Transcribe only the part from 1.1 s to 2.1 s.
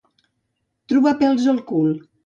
pèls al cul.